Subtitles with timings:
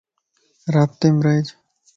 [0.73, 1.47] رابطيم رھيج